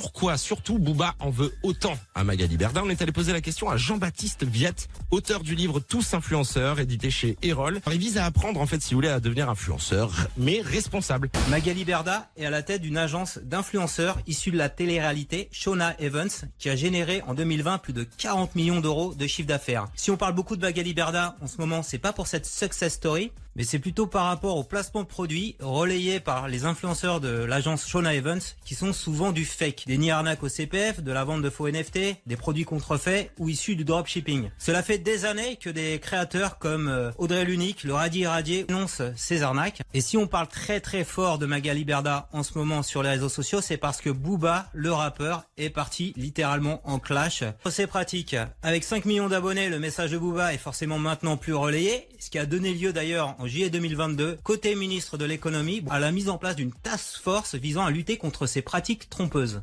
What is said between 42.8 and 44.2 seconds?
sur les réseaux sociaux, c'est parce que